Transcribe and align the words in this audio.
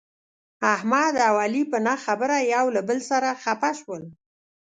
احمد 0.75 1.13
او 1.27 1.33
علي 1.43 1.63
په 1.71 1.77
نه 1.87 1.93
خبره 2.03 2.37
یو 2.53 2.65
له 2.75 2.81
بل 2.89 2.99
سره 3.09 3.29
خپه 3.43 3.71
شول. 3.79 4.03